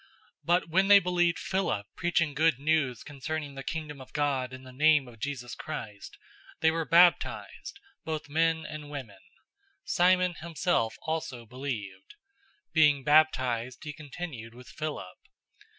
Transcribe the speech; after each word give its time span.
008:012 0.45 0.45
But 0.45 0.69
when 0.69 0.87
they 0.87 0.97
believed 0.99 1.37
Philip 1.37 1.85
preaching 1.95 2.33
good 2.33 2.57
news 2.57 3.03
concerning 3.03 3.53
the 3.53 3.61
Kingdom 3.63 4.01
of 4.01 4.11
God 4.13 4.51
and 4.51 4.65
the 4.65 4.71
name 4.73 5.07
of 5.07 5.19
Jesus 5.19 5.53
Christ, 5.53 6.17
they 6.59 6.71
were 6.71 6.85
baptized, 6.85 7.79
both 8.03 8.27
men 8.27 8.65
and 8.65 8.89
women. 8.89 9.19
008:013 9.85 9.85
Simon 9.91 10.33
himself 10.41 10.95
also 11.03 11.45
believed. 11.45 12.15
Being 12.73 13.03
baptized, 13.03 13.83
he 13.83 13.93
continued 13.93 14.55
with 14.55 14.69
Philip. 14.69 15.19